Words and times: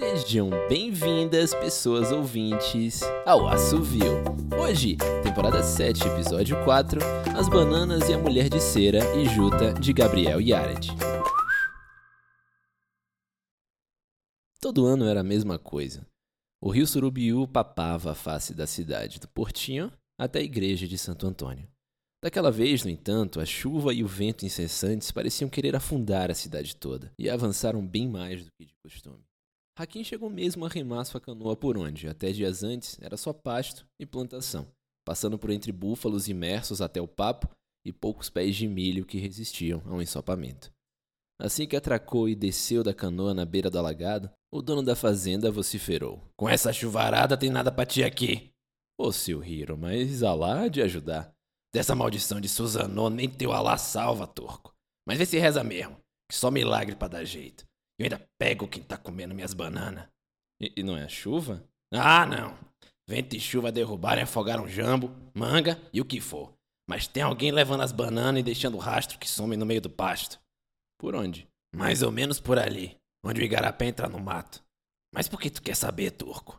Sejam 0.00 0.48
bem-vindas, 0.66 1.52
pessoas 1.52 2.10
ouvintes, 2.10 3.02
ao 3.26 3.46
Assovio. 3.46 4.24
Hoje, 4.58 4.96
temporada 5.22 5.62
7, 5.62 6.08
episódio 6.08 6.56
4, 6.64 6.98
As 7.38 7.50
Bananas 7.50 8.08
e 8.08 8.14
a 8.14 8.18
Mulher 8.18 8.48
de 8.48 8.62
Cera 8.62 9.00
e 9.14 9.26
Juta, 9.26 9.74
de 9.74 9.92
Gabriel 9.92 10.40
Yared. 10.40 10.88
Todo 14.58 14.86
ano 14.86 15.04
era 15.04 15.20
a 15.20 15.22
mesma 15.22 15.58
coisa. 15.58 16.06
O 16.62 16.70
rio 16.70 16.86
Surubiú 16.86 17.46
papava 17.46 18.12
a 18.12 18.14
face 18.14 18.54
da 18.54 18.66
cidade, 18.66 19.20
do 19.20 19.28
Portinho 19.28 19.92
até 20.18 20.38
a 20.38 20.42
igreja 20.42 20.88
de 20.88 20.96
Santo 20.96 21.26
Antônio. 21.26 21.68
Daquela 22.24 22.50
vez, 22.50 22.82
no 22.84 22.90
entanto, 22.90 23.38
a 23.38 23.44
chuva 23.44 23.92
e 23.92 24.02
o 24.02 24.08
vento 24.08 24.46
incessantes 24.46 25.10
pareciam 25.10 25.50
querer 25.50 25.76
afundar 25.76 26.30
a 26.30 26.34
cidade 26.34 26.74
toda, 26.74 27.12
e 27.18 27.28
avançaram 27.28 27.86
bem 27.86 28.08
mais 28.08 28.42
do 28.42 28.50
que 28.58 28.64
de 28.64 28.74
costume. 28.82 29.29
Hakim 29.80 30.04
chegou 30.04 30.28
mesmo 30.28 30.66
a 30.66 30.68
remar 30.68 31.06
sua 31.06 31.22
canoa 31.22 31.56
por 31.56 31.78
onde, 31.78 32.06
até 32.06 32.32
dias 32.32 32.62
antes, 32.62 32.98
era 33.00 33.16
só 33.16 33.32
pasto 33.32 33.86
e 33.98 34.04
plantação, 34.04 34.70
passando 35.06 35.38
por 35.38 35.48
entre 35.48 35.72
búfalos 35.72 36.28
imersos 36.28 36.82
até 36.82 37.00
o 37.00 37.08
papo 37.08 37.48
e 37.82 37.90
poucos 37.90 38.28
pés 38.28 38.54
de 38.56 38.68
milho 38.68 39.06
que 39.06 39.18
resistiam 39.18 39.82
ao 39.86 40.02
ensopamento. 40.02 40.70
Assim 41.40 41.66
que 41.66 41.74
atracou 41.74 42.28
e 42.28 42.34
desceu 42.34 42.84
da 42.84 42.92
canoa 42.92 43.32
na 43.32 43.46
beira 43.46 43.70
do 43.70 43.78
alagado, 43.78 44.30
o 44.52 44.60
dono 44.60 44.82
da 44.82 44.94
fazenda 44.94 45.50
vociferou: 45.50 46.22
Com 46.36 46.46
essa 46.46 46.74
chuvarada 46.74 47.34
tem 47.34 47.48
nada 47.48 47.72
pra 47.72 47.86
ti 47.86 48.04
aqui. 48.04 48.50
Ô, 48.98 49.10
seu 49.10 49.42
Hiro, 49.42 49.78
mas 49.78 50.22
Alá 50.22 50.68
de 50.68 50.82
ajudar. 50.82 51.32
Dessa 51.74 51.94
maldição 51.94 52.38
de 52.38 52.50
Suzanô 52.50 53.08
nem 53.08 53.30
teu 53.30 53.50
Alá 53.50 53.78
salva, 53.78 54.26
turco. 54.26 54.74
Mas 55.08 55.16
vê 55.16 55.24
se 55.24 55.38
reza 55.38 55.64
mesmo, 55.64 55.96
que 56.30 56.36
só 56.36 56.50
milagre 56.50 56.94
pra 56.94 57.08
dar 57.08 57.24
jeito. 57.24 57.69
Eu 58.00 58.04
ainda 58.04 58.26
pego 58.38 58.66
quem 58.66 58.82
tá 58.82 58.96
comendo 58.96 59.34
minhas 59.34 59.52
bananas. 59.52 60.08
E, 60.58 60.72
e 60.78 60.82
não 60.82 60.96
é 60.96 61.04
a 61.04 61.08
chuva? 61.08 61.62
Ah, 61.92 62.24
não. 62.24 62.56
Vento 63.06 63.36
e 63.36 63.40
chuva 63.40 63.70
derrubaram 63.70 64.22
e 64.22 64.24
afogaram 64.24 64.66
jambo, 64.66 65.14
manga 65.34 65.78
e 65.92 66.00
o 66.00 66.04
que 66.06 66.18
for. 66.18 66.50
Mas 66.88 67.06
tem 67.06 67.22
alguém 67.22 67.52
levando 67.52 67.82
as 67.82 67.92
bananas 67.92 68.40
e 68.40 68.42
deixando 68.42 68.78
rastro 68.78 69.18
que 69.18 69.28
some 69.28 69.54
no 69.54 69.66
meio 69.66 69.82
do 69.82 69.90
pasto. 69.90 70.40
Por 70.98 71.14
onde? 71.14 71.46
Mais 71.76 72.02
ou 72.02 72.10
menos 72.10 72.40
por 72.40 72.58
ali, 72.58 72.98
onde 73.22 73.42
o 73.42 73.44
igarapé 73.44 73.88
entra 73.88 74.08
no 74.08 74.18
mato. 74.18 74.64
Mas 75.14 75.28
por 75.28 75.38
que 75.38 75.50
tu 75.50 75.60
quer 75.60 75.76
saber, 75.76 76.12
turco? 76.12 76.58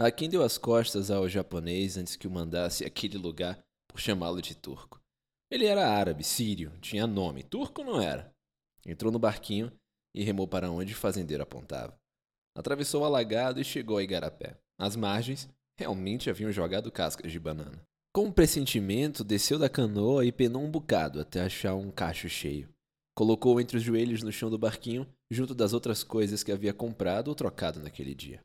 Hakim 0.00 0.30
deu 0.30 0.42
as 0.42 0.56
costas 0.56 1.10
ao 1.10 1.28
japonês 1.28 1.98
antes 1.98 2.16
que 2.16 2.26
o 2.26 2.30
mandasse 2.30 2.86
àquele 2.86 3.18
lugar 3.18 3.62
por 3.86 4.00
chamá-lo 4.00 4.40
de 4.40 4.54
turco. 4.54 4.98
Ele 5.50 5.66
era 5.66 5.90
árabe, 5.90 6.24
sírio, 6.24 6.72
tinha 6.80 7.06
nome, 7.06 7.42
turco 7.42 7.84
não 7.84 8.00
era. 8.00 8.34
Entrou 8.86 9.12
no 9.12 9.18
barquinho 9.18 9.70
e 10.14 10.22
remou 10.22 10.46
para 10.46 10.70
onde 10.70 10.92
o 10.92 10.96
fazendeiro 10.96 11.42
apontava. 11.42 11.98
Atravessou 12.56 13.02
o 13.02 13.04
alagado 13.04 13.60
e 13.60 13.64
chegou 13.64 13.98
a 13.98 14.02
Igarapé. 14.02 14.56
As 14.78 14.94
margens 14.94 15.48
realmente 15.76 16.30
haviam 16.30 16.52
jogado 16.52 16.92
cascas 16.92 17.32
de 17.32 17.40
banana. 17.40 17.82
Com 18.12 18.26
um 18.26 18.32
pressentimento, 18.32 19.24
desceu 19.24 19.58
da 19.58 19.68
canoa 19.68 20.24
e 20.24 20.30
penou 20.30 20.62
um 20.62 20.70
bocado 20.70 21.20
até 21.20 21.40
achar 21.40 21.74
um 21.74 21.90
cacho 21.90 22.28
cheio. 22.28 22.68
Colocou 23.16 23.60
entre 23.60 23.76
os 23.76 23.82
joelhos 23.82 24.22
no 24.22 24.30
chão 24.30 24.48
do 24.48 24.58
barquinho, 24.58 25.06
junto 25.30 25.54
das 25.54 25.72
outras 25.72 26.04
coisas 26.04 26.42
que 26.44 26.52
havia 26.52 26.72
comprado 26.72 27.28
ou 27.28 27.34
trocado 27.34 27.80
naquele 27.80 28.14
dia. 28.14 28.40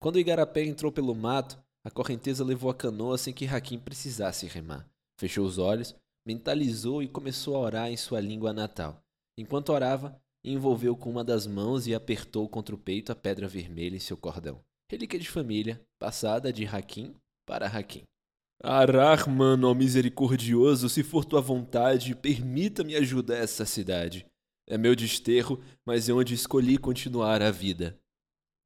Quando 0.00 0.16
o 0.16 0.18
Igarapé 0.18 0.64
entrou 0.64 0.90
pelo 0.90 1.14
mato, 1.14 1.62
a 1.84 1.90
correnteza 1.90 2.42
levou 2.42 2.70
a 2.70 2.74
canoa 2.74 3.18
sem 3.18 3.34
que 3.34 3.46
Hakim 3.46 3.78
precisasse 3.78 4.46
remar. 4.46 4.88
Fechou 5.18 5.44
os 5.44 5.58
olhos, 5.58 5.94
mentalizou 6.26 7.02
e 7.02 7.08
começou 7.08 7.56
a 7.56 7.60
orar 7.60 7.90
em 7.90 7.96
sua 7.96 8.20
língua 8.20 8.52
natal. 8.52 9.02
Enquanto 9.36 9.70
orava, 9.70 10.18
envolveu 10.44 10.96
com 10.96 11.10
uma 11.10 11.24
das 11.24 11.46
mãos 11.46 11.86
e 11.86 11.94
apertou 11.94 12.48
contra 12.48 12.74
o 12.74 12.78
peito 12.78 13.12
a 13.12 13.14
pedra 13.14 13.46
vermelha 13.46 13.96
em 13.96 14.00
seu 14.00 14.16
cordão. 14.16 14.60
Relíquia 14.90 15.18
de 15.18 15.28
família, 15.28 15.80
passada 15.98 16.52
de 16.52 16.66
Hakim 16.66 17.14
para 17.46 17.66
Hakim. 17.66 18.02
Arahman, 18.62 19.64
ó 19.64 19.72
misericordioso, 19.74 20.88
se 20.88 21.02
for 21.02 21.24
tua 21.24 21.40
vontade, 21.40 22.14
permita-me 22.14 22.94
ajudar 22.96 23.36
essa 23.36 23.64
cidade. 23.64 24.26
É 24.68 24.76
meu 24.76 24.94
desterro, 24.94 25.62
mas 25.84 26.08
é 26.08 26.12
onde 26.12 26.34
escolhi 26.34 26.76
continuar 26.76 27.42
a 27.42 27.50
vida. 27.50 27.98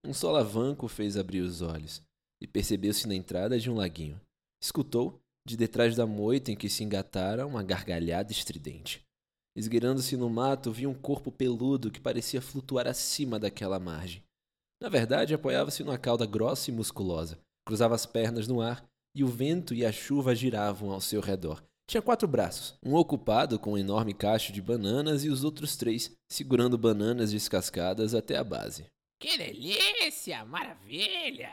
Um 0.04 0.12
solavanco 0.12 0.88
fez 0.88 1.16
abrir 1.16 1.40
os 1.40 1.62
olhos 1.62 2.02
e 2.40 2.46
percebeu-se 2.46 3.06
na 3.06 3.14
entrada 3.14 3.58
de 3.58 3.70
um 3.70 3.74
laguinho. 3.74 4.20
Escutou, 4.60 5.22
de 5.46 5.56
detrás 5.56 5.94
da 5.94 6.06
moita 6.06 6.50
em 6.50 6.56
que 6.56 6.68
se 6.68 6.82
engatara, 6.82 7.46
uma 7.46 7.62
gargalhada 7.62 8.32
estridente. 8.32 9.03
Esgueirando-se 9.56 10.16
no 10.16 10.28
mato, 10.28 10.72
viu 10.72 10.90
um 10.90 10.94
corpo 10.94 11.30
peludo 11.30 11.90
que 11.90 12.00
parecia 12.00 12.42
flutuar 12.42 12.86
acima 12.86 13.38
daquela 13.38 13.78
margem. 13.78 14.22
Na 14.82 14.88
verdade, 14.88 15.32
apoiava-se 15.32 15.84
numa 15.84 15.96
cauda 15.96 16.26
grossa 16.26 16.70
e 16.70 16.74
musculosa, 16.74 17.38
cruzava 17.66 17.94
as 17.94 18.04
pernas 18.04 18.48
no 18.48 18.60
ar 18.60 18.84
e 19.14 19.22
o 19.22 19.28
vento 19.28 19.72
e 19.72 19.84
a 19.84 19.92
chuva 19.92 20.34
giravam 20.34 20.90
ao 20.90 21.00
seu 21.00 21.20
redor. 21.20 21.62
Tinha 21.86 22.02
quatro 22.02 22.26
braços, 22.26 22.74
um 22.84 22.94
ocupado 22.94 23.58
com 23.58 23.72
um 23.72 23.78
enorme 23.78 24.12
cacho 24.12 24.52
de 24.52 24.60
bananas 24.60 25.24
e 25.24 25.28
os 25.28 25.44
outros 25.44 25.76
três 25.76 26.10
segurando 26.28 26.78
bananas 26.78 27.30
descascadas 27.30 28.14
até 28.14 28.36
a 28.36 28.44
base. 28.44 28.86
Que 29.20 29.38
delícia! 29.38 30.44
Maravilha! 30.44 31.52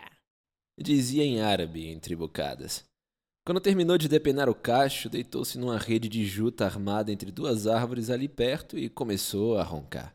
dizia 0.82 1.24
em 1.24 1.42
árabe 1.42 1.88
entre 1.88 2.16
bocadas. 2.16 2.84
Quando 3.46 3.60
terminou 3.60 3.98
de 3.98 4.08
depenar 4.08 4.48
o 4.48 4.56
cacho, 4.56 5.10
deitou-se 5.10 5.58
numa 5.58 5.78
rede 5.78 6.08
de 6.08 6.26
juta 6.26 6.66
armada 6.66 7.12
entre 7.12 7.32
duas 7.32 7.66
árvores 7.66 8.10
ali 8.10 8.30
perto 8.30 8.78
e 8.78 8.90
começou 8.90 9.58
a 9.58 9.64
roncar. 9.64 10.14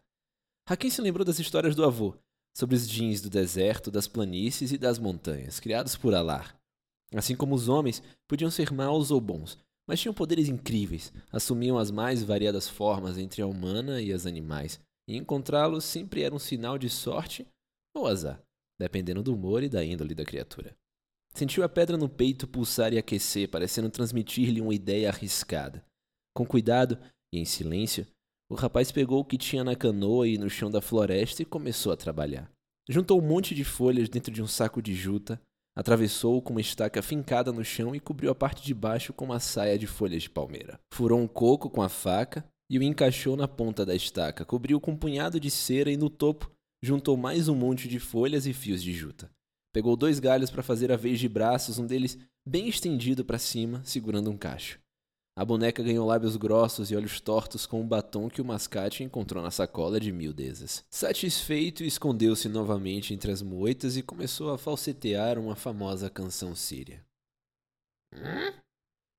Hakim 0.68 0.90
se 0.90 1.00
lembrou 1.00 1.24
das 1.24 1.38
histórias 1.38 1.74
do 1.74 1.84
avô, 1.84 2.14
sobre 2.56 2.76
os 2.76 2.88
jeans 2.88 3.20
do 3.20 3.28
deserto, 3.28 3.90
das 3.90 4.06
planícies 4.06 4.72
e 4.72 4.78
das 4.78 4.98
montanhas, 4.98 5.58
criados 5.58 5.96
por 5.96 6.14
Alar. 6.14 6.56
Assim 7.14 7.36
como 7.36 7.54
os 7.54 7.68
homens, 7.68 8.02
podiam 8.28 8.50
ser 8.50 8.72
maus 8.72 9.10
ou 9.10 9.20
bons, 9.20 9.58
mas 9.88 10.00
tinham 10.00 10.14
poderes 10.14 10.48
incríveis, 10.48 11.12
assumiam 11.32 11.78
as 11.78 11.90
mais 11.90 12.22
variadas 12.22 12.68
formas 12.68 13.18
entre 13.18 13.42
a 13.42 13.46
humana 13.46 14.00
e 14.00 14.12
as 14.12 14.26
animais, 14.26 14.80
e 15.08 15.16
encontrá-los 15.16 15.84
sempre 15.84 16.22
era 16.22 16.34
um 16.34 16.38
sinal 16.38 16.78
de 16.78 16.88
sorte 16.88 17.46
ou 17.94 18.06
azar 18.06 18.40
dependendo 18.78 19.22
do 19.22 19.34
humor 19.34 19.62
e 19.62 19.68
da 19.68 19.84
índole 19.84 20.14
da 20.14 20.24
criatura. 20.24 20.76
Sentiu 21.36 21.62
a 21.62 21.68
pedra 21.68 21.98
no 21.98 22.08
peito 22.08 22.48
pulsar 22.48 22.94
e 22.94 22.98
aquecer, 22.98 23.50
parecendo 23.50 23.90
transmitir-lhe 23.90 24.62
uma 24.62 24.74
ideia 24.74 25.10
arriscada. 25.10 25.84
Com 26.34 26.46
cuidado 26.46 26.98
e 27.30 27.38
em 27.38 27.44
silêncio, 27.44 28.06
o 28.50 28.54
rapaz 28.54 28.90
pegou 28.90 29.20
o 29.20 29.24
que 29.24 29.36
tinha 29.36 29.62
na 29.62 29.76
canoa 29.76 30.26
e 30.26 30.38
no 30.38 30.48
chão 30.48 30.70
da 30.70 30.80
floresta 30.80 31.42
e 31.42 31.44
começou 31.44 31.92
a 31.92 31.96
trabalhar. 31.96 32.50
Juntou 32.88 33.20
um 33.20 33.26
monte 33.26 33.54
de 33.54 33.64
folhas 33.64 34.08
dentro 34.08 34.32
de 34.32 34.40
um 34.40 34.46
saco 34.46 34.80
de 34.80 34.94
juta, 34.94 35.38
atravessou-o 35.76 36.40
com 36.40 36.54
uma 36.54 36.60
estaca 36.62 37.02
fincada 37.02 37.52
no 37.52 37.62
chão 37.62 37.94
e 37.94 38.00
cobriu 38.00 38.30
a 38.30 38.34
parte 38.34 38.64
de 38.64 38.72
baixo 38.72 39.12
com 39.12 39.26
uma 39.26 39.38
saia 39.38 39.78
de 39.78 39.86
folhas 39.86 40.22
de 40.22 40.30
palmeira. 40.30 40.80
Furou 40.90 41.20
um 41.20 41.28
coco 41.28 41.68
com 41.68 41.82
a 41.82 41.90
faca 41.90 42.46
e 42.70 42.78
o 42.78 42.82
encaixou 42.82 43.36
na 43.36 43.46
ponta 43.46 43.84
da 43.84 43.94
estaca, 43.94 44.42
cobriu 44.42 44.80
com 44.80 44.92
um 44.92 44.96
punhado 44.96 45.38
de 45.38 45.50
cera 45.50 45.90
e 45.90 45.98
no 45.98 46.08
topo 46.08 46.50
juntou 46.82 47.14
mais 47.14 47.46
um 47.46 47.54
monte 47.54 47.88
de 47.88 48.00
folhas 48.00 48.46
e 48.46 48.54
fios 48.54 48.82
de 48.82 48.94
juta. 48.94 49.30
Pegou 49.76 49.94
dois 49.94 50.18
galhos 50.18 50.48
para 50.48 50.62
fazer 50.62 50.90
a 50.90 50.96
vez 50.96 51.20
de 51.20 51.28
braços, 51.28 51.78
um 51.78 51.84
deles 51.84 52.16
bem 52.48 52.66
estendido 52.66 53.22
para 53.22 53.38
cima, 53.38 53.84
segurando 53.84 54.30
um 54.30 54.36
cacho. 54.38 54.80
A 55.36 55.44
boneca 55.44 55.82
ganhou 55.82 56.06
lábios 56.06 56.34
grossos 56.34 56.90
e 56.90 56.96
olhos 56.96 57.20
tortos 57.20 57.66
com 57.66 57.82
um 57.82 57.86
batom 57.86 58.30
que 58.30 58.40
o 58.40 58.44
mascate 58.44 59.04
encontrou 59.04 59.42
na 59.42 59.50
sacola 59.50 60.00
de 60.00 60.10
miudezas. 60.10 60.82
Satisfeito, 60.88 61.84
escondeu-se 61.84 62.48
novamente 62.48 63.12
entre 63.12 63.30
as 63.30 63.42
moitas 63.42 63.98
e 63.98 64.02
começou 64.02 64.50
a 64.50 64.56
falsetear 64.56 65.38
uma 65.38 65.54
famosa 65.54 66.08
canção 66.08 66.54
síria. 66.54 67.04
Hum? 68.14 68.54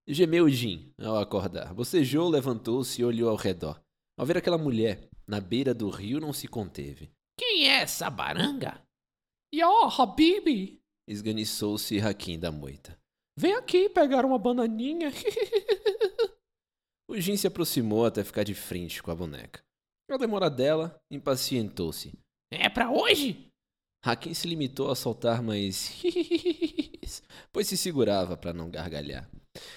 Gemeu 0.08 0.50
Jim 0.50 0.92
ao 0.98 1.20
acordar. 1.20 1.72
Bocejou, 1.72 2.28
levantou-se 2.28 3.00
e 3.00 3.06
olhou 3.06 3.30
ao 3.30 3.36
redor. 3.36 3.80
Ao 4.18 4.26
ver 4.26 4.38
aquela 4.38 4.58
mulher 4.58 5.08
na 5.28 5.40
beira 5.40 5.72
do 5.72 5.88
rio, 5.92 6.20
não 6.20 6.34
se 6.34 6.48
conteve. 6.48 7.12
Quem 7.38 7.68
é 7.68 7.84
essa 7.84 8.10
baranga? 8.10 8.82
Ya, 9.54 9.68
Habibi! 9.98 10.80
Esganiçou-se 11.08 12.00
Hakim 12.00 12.38
da 12.38 12.52
moita. 12.52 12.98
Vem 13.38 13.54
aqui 13.54 13.88
pegar 13.90 14.26
uma 14.26 14.38
bananinha. 14.38 15.12
o 17.10 17.20
Jin 17.20 17.38
se 17.38 17.48
aproximou 17.48 18.06
até 18.06 18.24
ficar 18.24 18.44
de 18.44 18.54
frente 18.54 19.02
com 19.02 19.12
a 19.12 19.16
boneca. 19.16 19.62
A 20.10 20.18
demora 20.18 20.50
dela 20.50 21.00
impacientou-se. 21.12 22.14
É 22.52 22.70
para 22.70 22.90
hoje? 22.90 23.48
Hakim 24.04 24.34
se 24.34 24.48
limitou 24.48 24.90
a 24.90 24.96
soltar 24.96 25.42
mais 25.42 26.02
pois 27.52 27.68
se 27.68 27.78
segurava 27.78 28.38
para 28.38 28.54
não 28.54 28.70
gargalhar. 28.70 29.30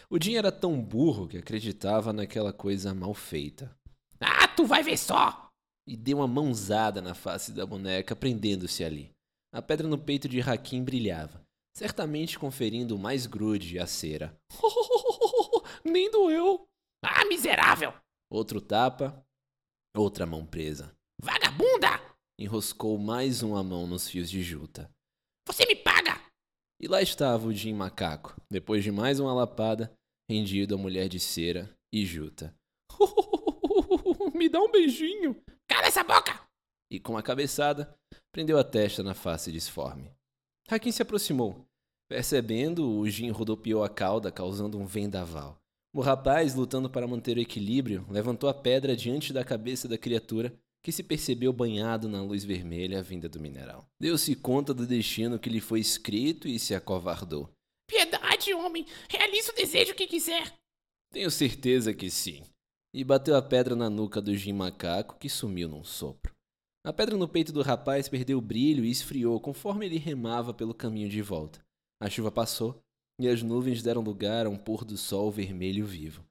O 0.09 0.23
Jin 0.23 0.35
era 0.35 0.53
tão 0.53 0.81
burro 0.81 1.29
que 1.29 1.39
acreditava 1.39 2.13
naquela 2.13 2.53
coisa 2.53 2.95
mal 2.95 3.15
feita. 3.15 3.75
Ah, 4.21 4.49
tu 4.49 4.65
vai 4.65 4.83
ver 4.83 4.99
só! 4.99 5.51
e 5.91 5.97
deu 5.97 6.19
uma 6.19 6.29
mãozada 6.29 7.03
na 7.03 7.15
face 7.15 7.51
da 7.51 7.67
boneca, 7.67 8.15
prendendo-se 8.15 8.85
ali. 8.85 9.11
A 9.53 9.61
pedra 9.61 9.89
no 9.89 9.99
peito 9.99 10.29
de 10.29 10.41
Hakim 10.41 10.85
brilhava, 10.85 11.45
certamente 11.77 12.39
conferindo 12.39 12.97
mais 12.99 13.27
grude 13.27 13.79
à 13.79 13.87
cera. 13.87 14.39
Nem 15.85 16.11
doeu. 16.11 16.69
Ah, 17.03 17.25
miserável! 17.25 17.93
Outro 18.31 18.61
tapa, 18.61 19.25
outra 19.97 20.25
mão 20.25 20.47
presa. 20.47 20.95
Vagabunda! 21.21 22.01
enroscou 22.39 22.97
mais 22.97 23.43
uma 23.43 23.63
mão 23.63 23.87
nos 23.87 24.09
fios 24.09 24.31
de 24.31 24.43
juta. 24.43 24.91
Você 25.47 25.67
me 25.67 25.77
paga! 25.77 26.19
E 26.81 26.89
lá 26.89 27.03
estava 27.03 27.47
o 27.47 27.53
Jim 27.53 27.75
Macaco, 27.75 28.41
depois 28.51 28.83
de 28.83 28.91
mais 28.91 29.21
uma 29.21 29.35
lapada, 29.35 29.93
rendido 30.31 30.75
à 30.75 30.79
mulher 30.79 31.09
de 31.09 31.21
cera 31.21 31.69
e 31.93 32.07
juta. 32.07 32.57
Me 34.35 34.49
dá 34.49 34.61
um 34.61 34.71
beijinho. 34.71 35.43
Cala 35.69 35.89
essa 35.89 36.03
boca! 36.03 36.41
E 36.91 36.99
com 36.99 37.19
a 37.19 37.23
cabeçada, 37.23 37.95
prendeu 38.33 38.59
a 38.59 38.65
testa 38.65 39.03
na 39.03 39.15
face 39.15 39.53
disforme. 39.53 40.11
Hakim 40.69 40.93
se 40.93 41.03
aproximou. 41.03 41.67
Percebendo, 42.09 42.89
o 42.89 43.09
Jim 43.09 43.31
rodopiou 43.31 43.85
a 43.85 43.89
cauda, 43.89 44.33
causando 44.33 44.79
um 44.79 44.87
vendaval. 44.87 45.61
O 45.93 46.01
rapaz, 46.01 46.55
lutando 46.55 46.89
para 46.89 47.07
manter 47.07 47.37
o 47.37 47.41
equilíbrio, 47.41 48.07
levantou 48.09 48.49
a 48.49 48.55
pedra 48.55 48.97
diante 48.97 49.33
da 49.33 49.45
cabeça 49.45 49.89
da 49.89 49.99
criatura, 49.99 50.53
que 50.83 50.93
se 50.93 51.03
percebeu 51.03 51.53
banhado 51.53 52.09
na 52.09 52.23
luz 52.23 52.45
vermelha 52.45 53.03
vinda 53.03 53.29
do 53.29 53.41
mineral. 53.41 53.87
Deu-se 54.01 54.35
conta 54.35 54.73
do 54.73 54.87
destino 54.87 55.39
que 55.39 55.51
lhe 55.51 55.61
foi 55.61 55.81
escrito 55.81 56.49
e 56.49 56.59
se 56.59 56.75
acovardou. 56.75 57.53
Piedade, 57.89 58.55
homem! 58.55 58.87
Realize 59.09 59.51
o 59.51 59.55
desejo 59.55 59.95
que 59.95 60.07
quiser! 60.07 60.55
Tenho 61.13 61.31
certeza 61.31 61.93
que 61.93 62.09
sim. 62.09 62.43
E 62.95 63.05
bateu 63.05 63.37
a 63.37 63.43
pedra 63.43 63.75
na 63.75 63.91
nuca 63.91 64.21
do 64.21 64.35
Jim 64.35 64.53
Macaco, 64.53 65.19
que 65.19 65.29
sumiu 65.29 65.69
num 65.69 65.85
sopro. 65.85 66.33
A 66.83 66.93
pedra 66.95 67.17
no 67.17 67.29
peito 67.29 67.53
do 67.53 67.61
rapaz 67.61 68.09
perdeu 68.09 68.39
o 68.39 68.43
brilho 68.43 68.85
e 68.85 68.91
esfriou 68.91 69.39
conforme 69.39 69.85
ele 69.85 69.99
remava 69.99 70.55
pelo 70.55 70.73
caminho 70.73 71.11
de 71.11 71.21
volta. 71.21 71.61
A 72.01 72.09
chuva 72.09 72.33
passou 72.33 72.81
e 73.21 73.29
as 73.29 73.43
nuvens 73.43 73.83
deram 73.83 74.01
lugar 74.01 74.47
a 74.47 74.51
um 74.51 74.57
pôr 74.57 74.83
do 74.83 74.97
sol 74.97 75.31
vermelho 75.31 75.85
vivo. 75.85 76.25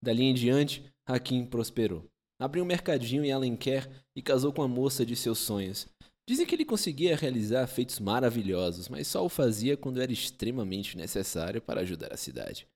Dali 0.00 0.22
em 0.22 0.32
diante, 0.32 0.84
Hakim 1.04 1.44
prosperou. 1.44 2.04
Abriu 2.40 2.62
um 2.62 2.66
mercadinho 2.66 3.24
em 3.24 3.32
Alenquer 3.32 3.90
e 4.14 4.22
casou 4.22 4.52
com 4.52 4.62
a 4.62 4.68
moça 4.68 5.04
de 5.04 5.16
seus 5.16 5.38
sonhos. 5.38 5.88
Dizem 6.28 6.46
que 6.46 6.54
ele 6.54 6.64
conseguia 6.64 7.16
realizar 7.16 7.66
feitos 7.66 7.98
maravilhosos, 7.98 8.88
mas 8.88 9.08
só 9.08 9.24
o 9.24 9.28
fazia 9.28 9.76
quando 9.76 10.00
era 10.00 10.12
extremamente 10.12 10.96
necessário 10.96 11.60
para 11.60 11.80
ajudar 11.80 12.12
a 12.12 12.16
cidade. 12.16 12.68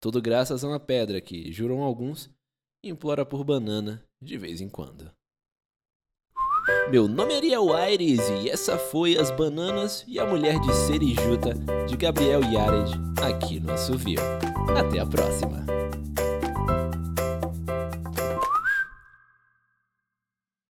Tudo 0.00 0.22
graças 0.22 0.64
a 0.64 0.68
uma 0.68 0.80
pedra 0.80 1.20
que, 1.20 1.52
juram 1.52 1.82
alguns, 1.82 2.30
implora 2.82 3.26
por 3.26 3.44
banana 3.44 4.02
de 4.22 4.38
vez 4.38 4.60
em 4.60 4.68
quando. 4.68 5.10
Meu 6.90 7.06
nome 7.06 7.34
é 7.34 7.36
Ariel 7.36 7.74
Aires 7.74 8.20
e 8.42 8.48
essa 8.48 8.78
foi 8.78 9.16
As 9.16 9.30
Bananas 9.30 10.04
e 10.08 10.18
a 10.18 10.26
Mulher 10.26 10.58
de 10.60 10.74
Serijuta 10.74 11.54
de 11.86 11.96
Gabriel 11.96 12.42
Yared 12.42 12.92
aqui 13.22 13.60
no 13.60 13.72
Assovio. 13.72 14.20
Até 14.76 15.00
a 15.00 15.06
próxima! 15.06 15.77